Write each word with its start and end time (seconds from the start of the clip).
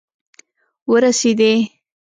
ورسیدي 0.91 1.51